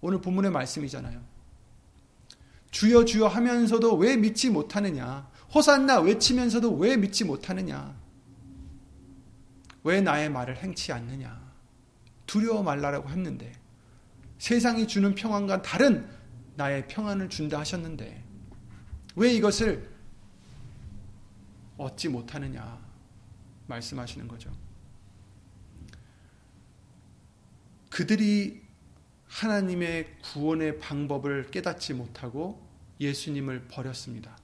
[0.01, 1.21] 오늘 본문의 말씀이잖아요.
[2.71, 5.29] 주여 주여 하면서도 왜 믿지 못하느냐?
[5.53, 7.97] 호산나 외치면서도 왜 믿지 못하느냐?
[9.83, 11.49] 왜 나의 말을 행치 않느냐?
[12.25, 13.51] 두려워 말라라고 했는데
[14.37, 16.07] 세상이 주는 평안과 다른
[16.55, 18.23] 나의 평안을 준다 하셨는데
[19.15, 19.89] 왜 이것을
[21.77, 22.77] 얻지 못하느냐
[23.67, 24.51] 말씀하시는 거죠.
[27.89, 28.61] 그들이
[29.29, 32.61] 하나님의 구원의 방법을 깨닫지 못하고
[32.99, 34.37] 예수님을 버렸습니다.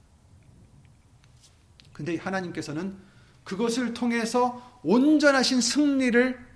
[1.92, 2.96] 근데 하나님께서는
[3.44, 6.46] 그것을 통해서 온전하신 승리를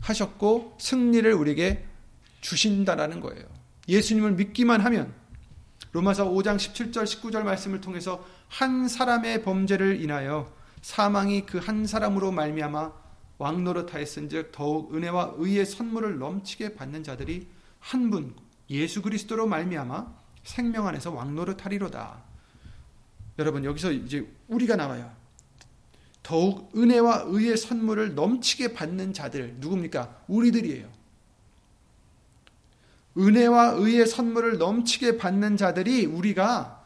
[0.00, 1.84] 하셨고 승리를 우리에게
[2.40, 3.44] 주신다라는 거예요.
[3.88, 5.12] 예수님을 믿기만 하면
[5.92, 10.52] 로마서 5장 17절 19절 말씀을 통해서 한 사람의 범죄를 인하여
[10.82, 12.92] 사망이 그 한 사람으로 말미암아
[13.38, 17.48] 왕노릇하였은즉 더욱 은혜와 의의 선물을 넘치게 받는 자들이
[17.80, 18.34] 한 분
[18.68, 20.14] 예수 그리스도로 말미암아
[20.44, 22.22] 생명 안에서 왕노릇하리로다.
[23.38, 25.10] 여러분 여기서 이제 우리가 나와요.
[26.22, 30.24] 더욱 은혜와 의의 선물을 넘치게 받는 자들 누굽니까?
[30.28, 30.88] 우리들이에요.
[33.18, 36.76] 은혜와 의의 선물을 넘치게 받는 자들이 우리가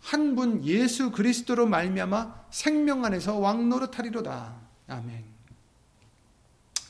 [0.00, 4.54] 한 분 예수 그리스도로 말미암아 생명 안에서 왕노릇하리로다.
[4.88, 5.24] 아멘.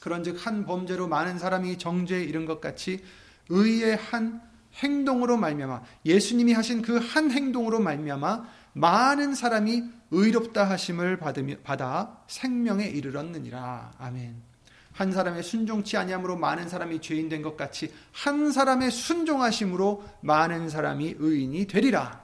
[0.01, 3.03] 그런즉 한 범죄로 많은 사람이 정죄에 이른 것 같이
[3.51, 4.41] 의의 한
[4.75, 9.83] 행동으로 말미암아 예수님이 하신 그 한 행동으로 말미암아 많은 사람이
[10.13, 11.19] 의롭다 하심을
[11.63, 13.93] 받아 생명에 이르렀느니라.
[13.99, 14.51] 아멘.
[14.93, 21.17] 한 사람의 순종치 아니함으로 많은 사람이 죄인 된 것 같이 한 사람의 순종하심으로 많은 사람이
[21.19, 22.21] 의인이 되리라.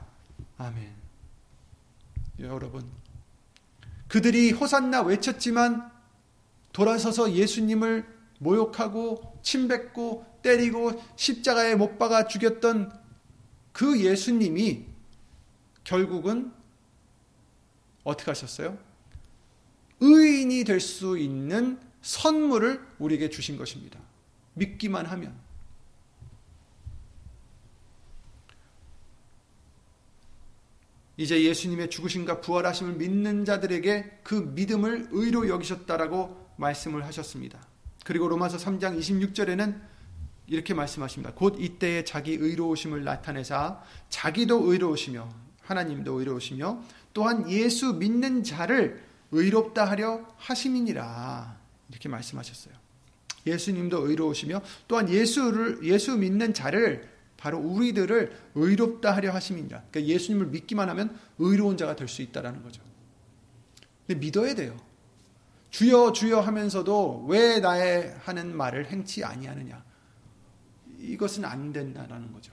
[0.58, 0.90] 아멘.
[2.40, 2.84] 여러분,
[4.08, 5.90] 그들이 호산나 외쳤지만
[6.72, 8.06] 돌아서서 예수님을
[8.38, 12.92] 모욕하고 침뱉고 때리고 십자가에 못 박아 죽였던
[13.72, 14.86] 그 예수님이
[15.82, 16.52] 결국은
[18.04, 18.78] 어떻게 하셨어요?
[20.00, 23.98] 의인이 될 수 있는 선물을 우리에게 주신 것입니다.
[24.54, 25.36] 믿기만 하면.
[31.16, 37.66] 이제 예수님의 죽으심과 부활하심을 믿는 자들에게 그 믿음을 의로 여기셨다라고 말씀을 하셨습니다.
[38.04, 39.95] 그리고 로마서 3장 26절에는
[40.48, 41.34] 이렇게 말씀하십니다.
[41.34, 45.28] 곧 이때에 자기 의로우심을 나타내사 자기도 의로우시며
[45.62, 46.80] 하나님도 의로우시며
[47.12, 51.56] 또한 예수 믿는 자를 의롭다 하려 하심이니라.
[51.90, 52.74] 이렇게 말씀하셨어요.
[53.46, 59.84] 예수님도 의로우시며 또한 예수를 예수 믿는 자를 바로 우리들을 의롭다 하려 하심이니라.
[59.90, 62.82] 그러니까 예수님을 믿기만 하면 의로운 자가 될 수 있다라는 거죠.
[64.06, 64.76] 근데 믿어야 돼요.
[65.70, 69.84] 주여 주여 하면서도 왜 나의 하는 말을 행치 아니하느냐?
[71.06, 72.52] 이것은 안 된다라는 거죠.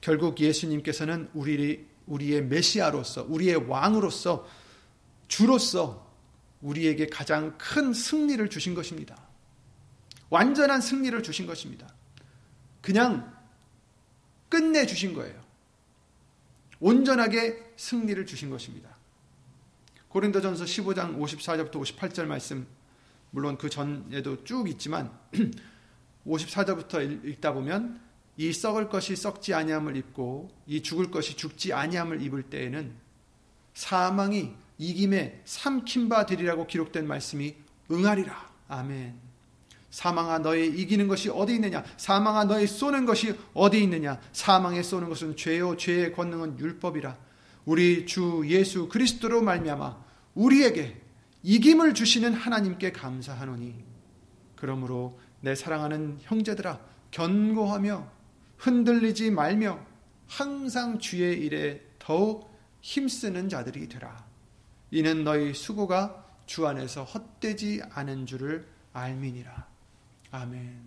[0.00, 4.46] 결국 예수님께서는 우리, 우리의 메시아로서, 우리의 왕으로서,
[5.28, 6.10] 주로서
[6.62, 9.16] 우리에게 가장 큰 승리를 주신 것입니다.
[10.30, 11.92] 완전한 승리를 주신 것입니다.
[12.80, 13.36] 그냥
[14.48, 15.40] 끝내 주신 거예요.
[16.80, 18.96] 온전하게 승리를 주신 것입니다.
[20.08, 22.66] 고린도전서 15장 54절부터 58절 말씀
[23.30, 25.10] 물론 그 전에도 쭉 있지만
[26.26, 28.00] 54절부터 읽다 보면
[28.36, 32.92] 이 썩을 것이 썩지 아니함을 입고 이 죽을 것이 죽지 아니함을 입을 때에는
[33.74, 37.54] 사망이 이김에 삼킨 바 되리라고 기록된 말씀이
[37.90, 38.50] 응하리라.
[38.68, 39.14] 아멘.
[39.90, 41.84] 사망아 너의 이기는 것이 어디 있느냐?
[41.96, 44.20] 사망아 너의 쏘는 것이 어디 있느냐?
[44.32, 47.16] 사망에 쏘는 것은 죄요 죄의 권능은 율법이라.
[47.66, 49.98] 우리 주 예수 그리스도로 말미암아
[50.34, 51.00] 우리에게
[51.42, 53.84] 이김을 주시는 하나님께 감사하노니
[54.56, 58.10] 그러므로 내 사랑하는 형제들아 견고하며
[58.58, 59.80] 흔들리지 말며
[60.28, 62.50] 항상 주의 일에 더욱
[62.82, 64.24] 힘쓰는 자들이 되라.
[64.90, 69.66] 이는 너희 수고가 주 안에서 헛되지 않은 줄을 알미니라.
[70.32, 70.80] 아멘.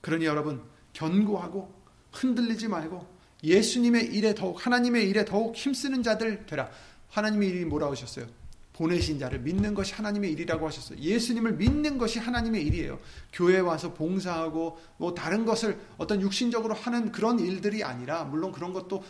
[0.00, 1.72] 그러니 여러분 견고하고
[2.12, 6.70] 흔들리지 말고 예수님의 일에 더욱 하나님의 일에 더욱 힘쓰는 자들 되라.
[7.10, 8.26] 하나님의 일이 뭐라고 하셨어요?
[8.78, 11.00] 보내신 자를 믿는 것이 하나님의 일이라고 하셨어요.
[11.00, 13.00] 예수님을 믿는 것이 하나님의 일이에요.
[13.32, 19.02] 교회 와서 봉사하고 뭐 다른 것을 어떤 육신적으로 하는 그런 일들이 아니라 물론 그런 것도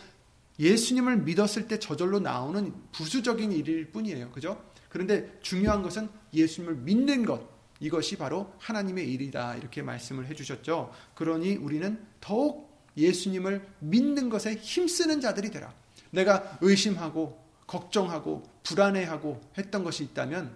[0.57, 4.31] 예수님을 믿었을 때 저절로 나오는 부수적인 일일 뿐이에요.
[4.31, 4.59] 그죠?
[4.89, 7.47] 그런데 중요한 것은 예수님을 믿는 것.
[7.79, 9.55] 이것이 바로 하나님의 일이다.
[9.55, 10.91] 이렇게 말씀을 해 주셨죠.
[11.13, 15.71] 그러니 우리는 더욱 예수님을 믿는 것에 힘쓰는 자들이 되라.
[16.09, 20.51] 내가 의심하고 걱정하고 불안해하고 했던 것이 있다면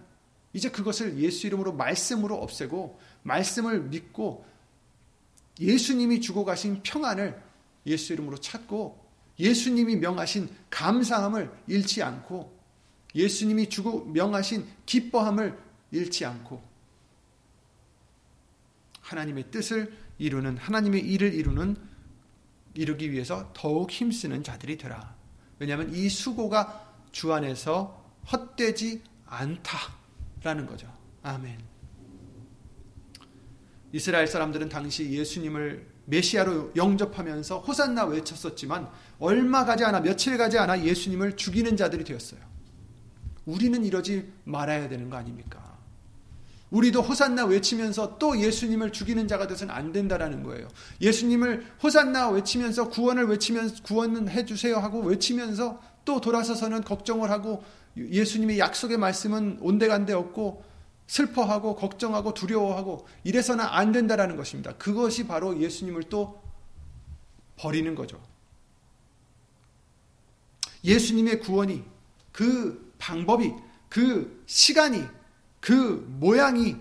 [0.51, 4.45] 이제 그것을 예수 이름으로 말씀으로 없애고 말씀을 믿고
[5.59, 7.39] 예수님이 주고 가신 평안을
[7.85, 8.99] 예수 이름으로 찾고
[9.39, 12.51] 예수님이 명하신 감사함을 잃지 않고
[13.13, 15.57] 예수님이 주고 명하신 기뻐함을
[15.91, 16.63] 잃지 않고
[19.01, 21.77] 하나님의 뜻을 이루는 하나님의 일을 이루는
[22.73, 25.15] 이루기 위해서 더욱 힘쓰는 자들이 되라.
[25.59, 30.91] 왜냐하면 이 수고가 주 안에서 헛되지 않다라는 거죠.
[31.21, 31.57] 아멘.
[33.93, 38.89] 이스라엘 사람들은 당시 예수님을 메시아로 영접하면서 호산나 외쳤었지만
[39.19, 42.41] 얼마 가지 않아 며칠 가지 않아 예수님을 죽이는 자들이 되었어요.
[43.45, 45.77] 우리는 이러지 말아야 되는 거 아닙니까?
[46.71, 50.67] 우리도 호산나 외치면서 또 예수님을 죽이는 자가 돼서는 안 된다라는 거예요.
[51.01, 57.63] 예수님을 호산나 외치면서 구원을 외치면서 구원은 해 주세요 하고 외치면서 또 돌아서서는 걱정을 하고
[57.97, 60.63] 예수님의 약속의 말씀은 온데간데 없고
[61.07, 64.73] 슬퍼하고 걱정하고 두려워하고 이래서는 안 된다라는 것입니다.
[64.77, 66.41] 그것이 바로 예수님을 또
[67.55, 68.21] 버리는 거죠.
[70.83, 71.83] 예수님의 구원이
[72.31, 73.53] 그 방법이
[73.89, 75.03] 그 시간이
[75.59, 76.77] 그 모양이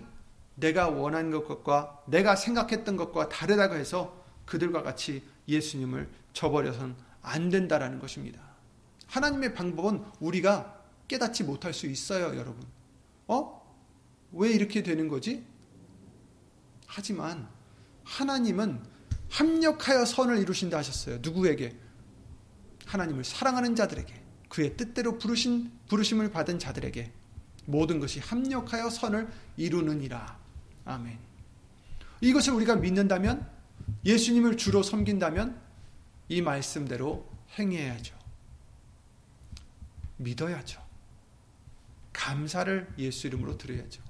[0.55, 8.52] 내가 원한 것과 내가 생각했던 것과 다르다고 해서 그들과 같이 예수님을 저버려선 안 된다라는 것입니다.
[9.13, 12.65] 하나님의 방법은 우리가 깨닫지 못할 수 있어요, 여러분.
[13.27, 13.61] 어?
[14.31, 15.45] 왜 이렇게 되는 거지?
[16.87, 17.47] 하지만
[18.03, 18.81] 하나님은
[19.29, 21.19] 합력하여 선을 이루신다 하셨어요.
[21.21, 21.77] 누구에게?
[22.87, 24.21] 하나님을 사랑하는 자들에게.
[24.49, 27.11] 그의 뜻대로 부르신 부르심을 받은 자들에게
[27.65, 30.39] 모든 것이 합력하여 선을 이루느니라.
[30.85, 31.19] 아멘.
[32.21, 33.47] 이것을 우리가 믿는다면
[34.05, 35.61] 예수님을 주로 섬긴다면
[36.29, 37.27] 이 말씀대로
[37.59, 38.22] 행해야죠.
[40.17, 40.81] 믿어야죠.
[42.11, 44.01] 감사를 예수 이름으로 드려야죠.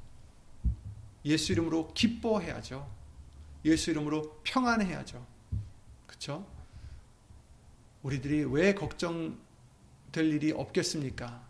[1.26, 2.90] 예수 이름으로 기뻐해야죠.
[3.66, 5.26] 예수 이름으로 평안해야죠.
[6.06, 6.46] 그렇죠?
[8.04, 9.38] 우리들이 왜 걱정될
[10.26, 11.42] 일이 없겠습니까?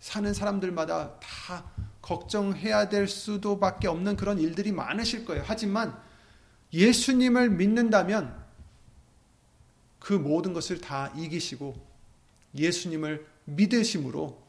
[0.00, 5.44] 사는 사람들마다 다 걱정해야 될 수도밖에 없는 그런 일들이 많으실 거예요.
[5.46, 5.96] 하지만
[6.72, 8.42] 예수님을 믿는다면
[10.00, 11.92] 그 모든 것을 다 이기시고
[12.56, 14.42] 예수님을 믿으심으로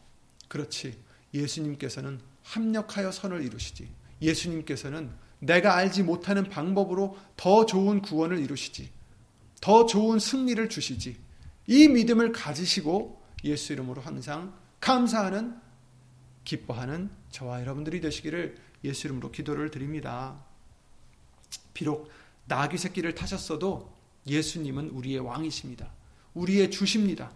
[0.47, 0.97] 그렇지
[1.33, 3.89] 예수님께서는 합력하여 선을 이루시지
[4.21, 8.89] 예수님께서는 내가 알지 못하는 방법으로 더 좋은 구원을 이루시지
[9.61, 11.17] 더 좋은 승리를 주시지
[11.67, 15.55] 이 믿음을 가지시고 예수 이름으로 항상 감사하는
[16.43, 20.43] 기뻐하는 저와 여러분들이 되시기를 예수 이름으로 기도를 드립니다.
[21.73, 22.09] 비록
[22.45, 23.93] 나귀 새끼를 타셨어도
[24.27, 25.89] 예수님은 우리의 왕이십니다.
[26.33, 27.31] 우리의 주십니다.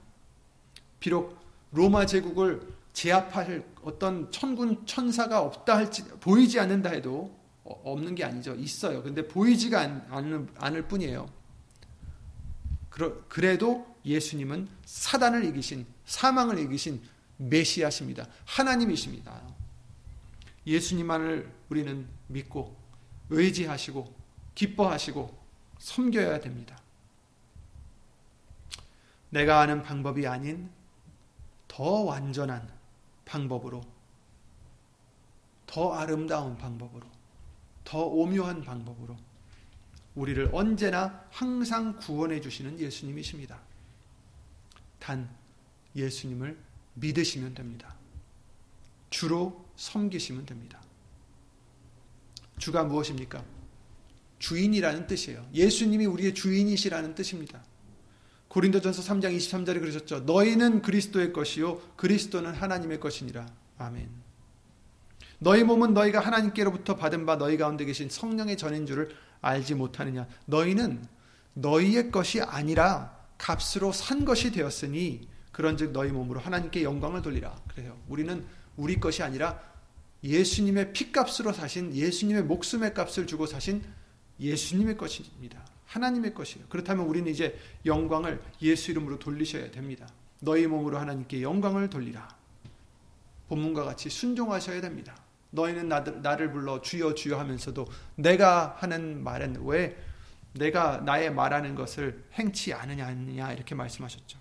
[1.00, 1.38] 비록
[1.72, 8.56] 로마 제국을 제압할 어떤 천군 천사가 없다 할지 보이지 않는다 해도 없는 게 아니죠.
[8.56, 9.04] 있어요.
[9.04, 11.30] 근데 보이지가 않는, 않을 뿐이에요.
[13.28, 17.02] 그래도 예수님은 사단을 이기신 사망을 이기신
[17.38, 18.28] 메시아십니다.
[18.46, 19.42] 하나님이십니다.
[20.66, 22.76] 예수님만을 우리는 믿고
[23.30, 24.16] 의지하시고
[24.56, 25.38] 기뻐하시고
[25.78, 26.80] 섬겨야 됩니다.
[29.30, 30.70] 내가 아는 방법이 아닌
[31.68, 32.70] 더 완전한
[33.26, 33.82] 방법으로,
[35.66, 37.06] 더 아름다운 방법으로,
[37.84, 39.16] 더 오묘한 방법으로
[40.16, 43.60] 우리를 언제나 항상 구원해 주시는 예수님이십니다.
[45.00, 45.30] 단
[45.96, 46.58] 예수님을
[46.96, 47.96] 믿으시면 됩니다.
[49.10, 50.82] 주로 섬기시면 됩니다.
[52.58, 53.44] 주가 무엇입니까?
[54.40, 55.48] 주인이라는 뜻이에요.
[55.54, 57.64] 예수님이 우리의 주인이시라는 뜻입니다.
[58.48, 60.22] 고린도전서 3장 23절에 그러셨죠.
[60.22, 63.46] 너희는 그리스도의 것이요 그리스도는 하나님의 것이니라.
[63.78, 64.10] 아멘.
[65.40, 69.10] 너희 몸은 너희가 하나님께로부터 받은 바 너희 가운데 계신 성령의 전인 줄을
[69.42, 70.28] 알지 못하느냐.
[70.46, 71.06] 너희는
[71.54, 77.56] 너희의 것이 아니라 값으로 산 것이 되었으니 그런즉 너희 몸으로 하나님께 영광을 돌리라.
[77.68, 77.98] 그래요.
[78.08, 78.46] 우리는
[78.76, 79.60] 우리 것이 아니라
[80.24, 83.84] 예수님의 피값으로 사신 예수님의 목숨의 값을 주고 사신
[84.40, 85.67] 예수님의 것입니다.
[85.88, 86.68] 하나님의 것이에요.
[86.70, 90.08] 그렇다면 우리는 이제 영광을 예수 이름으로 돌리셔야 됩니다.
[90.40, 92.28] 너희 몸으로 하나님께 영광을 돌리라.
[93.48, 95.16] 본문과 같이 순종하셔야 됩니다.
[95.52, 99.98] 너희는 나를, 불러 주여 주여 하면서도 내가 하는 말은 왜
[100.54, 104.40] 내가 나의 말하는 것을 행치 않느냐 이렇게 말씀하셨죠.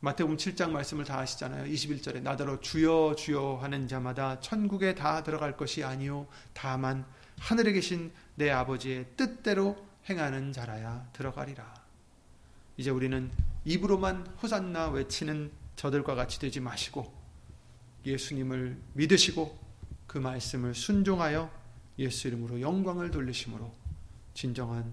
[0.00, 1.64] 마태복음 7장 말씀을 다 아시잖아요.
[1.72, 7.06] 21절에 나더러 주여 주여 하는 자마다 천국에 다 들어갈 것이 아니요 다만
[7.38, 9.76] 하늘에 계신 내 아버지의 뜻대로
[10.08, 11.74] 행하는 자라야 들어가리라.
[12.76, 13.30] 이제 우리는
[13.64, 17.12] 입으로만 호산나 외치는 저들과 같이 되지 마시고
[18.04, 19.58] 예수님을 믿으시고
[20.06, 21.50] 그 말씀을 순종하여
[21.98, 23.72] 예수 이름으로 영광을 돌리심으로
[24.34, 24.92] 진정한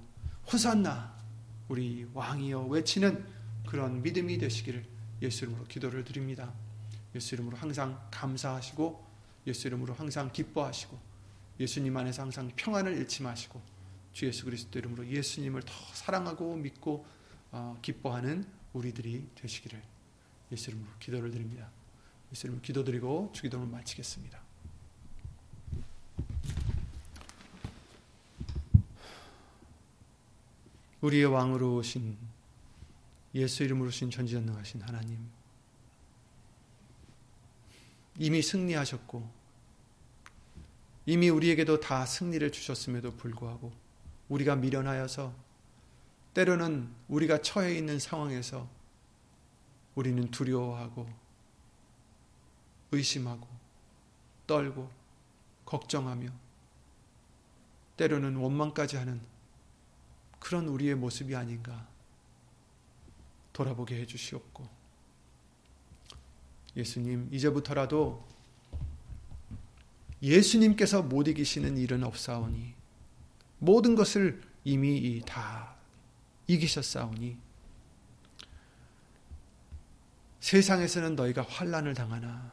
[0.52, 1.16] 호산나
[1.68, 3.26] 우리 왕이여 외치는
[3.68, 4.86] 그런 믿음이 되시기를
[5.22, 6.54] 예수 이름으로 기도를 드립니다.
[7.16, 9.12] 예수 이름으로 항상 감사하시고
[9.48, 11.11] 예수 이름으로 항상 기뻐하시고
[11.62, 13.62] 예수님 안에서 항상 평안을 잃지 마시고
[14.14, 17.06] 주 예수 그리스도 이름으로 예수님을 더 사랑하고 믿고
[17.52, 19.82] 어, 기뻐하는 우리들이 되시기를
[20.52, 21.70] 예수 이름으로 기도를 드립니다.
[22.32, 24.42] 예수 이름으로 기도드리고 주기도를 마치겠습니다.
[31.02, 32.18] 우리의 왕으로 오신
[33.36, 35.30] 예수 이름으로 오신 전지전능하신 하나님
[38.18, 39.41] 이미 승리하셨고
[41.06, 43.72] 이미 우리에게도 다 승리를 주셨음에도 불구하고
[44.30, 45.34] 우리가 미련하여서
[46.34, 48.70] 때로는 우리가 처해 있는 상황에서
[49.96, 51.08] 우리는 두려워하고
[52.92, 53.48] 의심하고
[54.48, 54.90] 떨고
[55.66, 56.30] 걱정하며
[57.98, 59.22] 때로는 원망까지 하는
[60.40, 61.88] 그런 우리의 모습이 아닌가
[63.54, 64.82] 돌아보게 해주시옵고.
[66.76, 68.26] 예수님 이제부터라도
[70.22, 72.74] 예수님께서 못 이기시는 일은 없사오니
[73.60, 75.76] 모든 것을 이미 다
[76.48, 77.38] 이기셨사오니
[80.40, 82.52] 세상에서는 너희가 환란을 당하나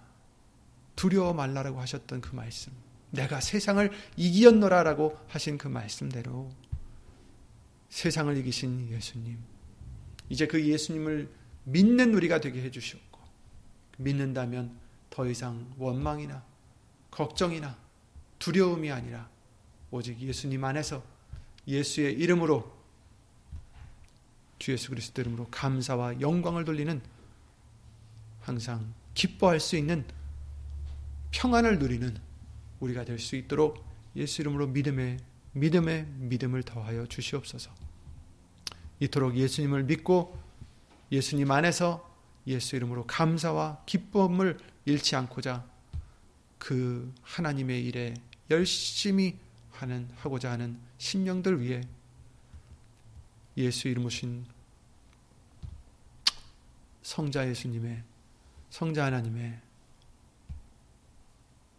[0.96, 2.72] 두려워 말라라고 하셨던 그 말씀
[3.10, 6.50] 내가 세상을 이기었노라라고 하신 그 말씀대로
[7.88, 9.38] 세상을 이기신 예수님
[10.28, 11.30] 이제 그 예수님을
[11.64, 13.20] 믿는 우리가 되게 해주셨고
[13.98, 14.78] 믿는다면
[15.10, 16.44] 더 이상 원망이나
[17.18, 17.76] 걱정이나
[18.38, 19.28] 두려움이 아니라
[19.90, 21.02] 오직 예수님 안에서
[21.66, 22.72] 예수의 이름으로
[24.60, 27.02] 주 예수 그리스도 이름으로 감사와 영광을 돌리는
[28.40, 30.04] 항상 기뻐할 수 있는
[31.32, 32.16] 평안을 누리는
[32.78, 35.18] 우리가 될 수 있도록 예수 이름으로 믿음의
[35.54, 37.72] 믿음의 믿음을 더하여 주시옵소서.
[39.00, 40.38] 이토록 예수님을 믿고
[41.10, 42.08] 예수님 안에서
[42.46, 45.77] 예수 이름으로 감사와 기쁨을 잃지 않고자
[46.58, 48.14] 그 하나님의 일에
[48.50, 49.38] 열심히
[49.72, 51.82] 하는 하고자 하는 신령들 위해
[53.56, 54.46] 예수 이름 오신
[57.02, 58.02] 성자 예수님의
[58.70, 59.60] 성자 하나님의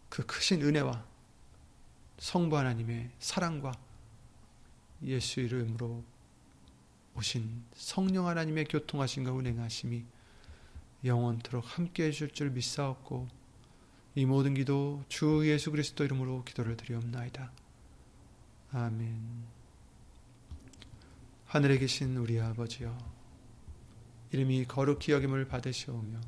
[0.08, 1.04] 그 크신 은혜와
[2.18, 3.72] 성부 하나님의 사랑과
[5.04, 6.04] 예수 이름으로
[7.16, 10.04] 오신 성령 하나님의 교통하심과 운행하심이
[11.04, 13.28] 영원토록 함께 해줄 줄 믿사옵고
[14.14, 17.52] 이 모든 기도 주 예수 그리스도 이름으로 기도를 드리옵나이다.
[18.72, 19.44] 아멘.
[21.46, 22.96] 하늘에 계신 우리 아버지여
[24.32, 26.20] 이름이 거룩히 여김을 받으시오며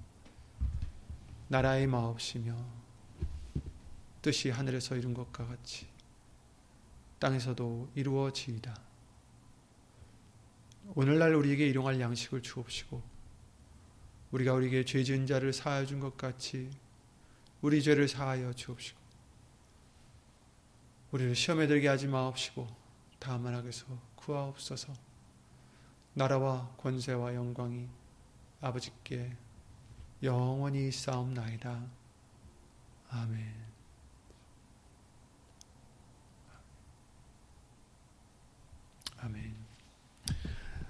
[1.49, 2.57] 나라의 마옵시며
[4.23, 5.87] 뜻이 하늘에서 이룬 것과 같이
[7.19, 8.77] 땅에서도 이루어지이다.
[10.95, 13.03] 오늘날 우리에게 일용할 양식을 주옵시고
[14.33, 16.71] 우리가 우리에게 죄 지은 자를 사하여 준 것 같이
[17.63, 19.01] 우리 죄를 사하여 주옵시고
[21.13, 22.67] 우리를 시험에 들게 하지 마옵시고
[23.19, 23.87] 다만 악에서
[24.17, 24.93] 구하옵소서.
[26.15, 27.89] 나라와 권세와 영광이
[28.61, 29.37] 아버지께
[30.23, 31.87] 영원히 싸움나이다.
[33.11, 33.55] 아멘.
[39.19, 39.55] 아멘.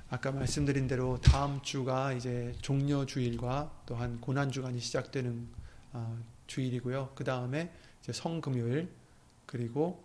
[0.09, 5.49] 아까 말씀드린 대로 다음 주가 이제 종려 주일과 또한 고난 주간이 시작되는
[5.95, 7.13] 어, 주일이고요.
[7.15, 7.73] 그 다음에
[8.03, 8.93] 이제 성금요일
[9.47, 10.05] 그리고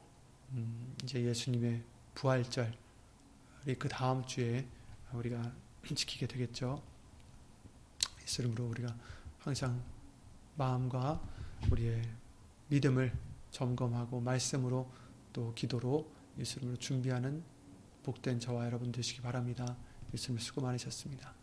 [0.51, 1.83] 음, 이제 예수님의
[2.15, 2.71] 부활절이
[3.77, 4.65] 그 다음 주에
[5.11, 6.81] 우리가 지키게 되겠죠.
[8.21, 8.95] 예수 이름으로 우리가
[9.39, 9.83] 항상
[10.55, 11.21] 마음과
[11.69, 12.01] 우리의
[12.69, 13.13] 믿음을
[13.51, 14.89] 점검하고 말씀으로
[15.33, 17.43] 또 기도로 예수 이름으로 준비하는
[18.03, 19.75] 복된 저와 여러분 되시기 바랍니다.
[20.13, 21.36] 예수님 수고 많으셨습니다.